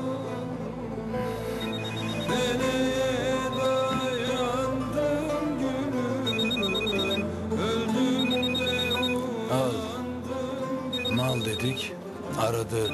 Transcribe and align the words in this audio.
al 11.21 11.45
dedik. 11.45 11.91
Aradı. 12.39 12.91